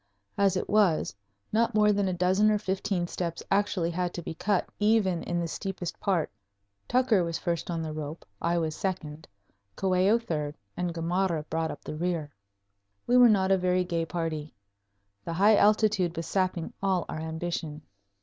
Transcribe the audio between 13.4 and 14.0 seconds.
a very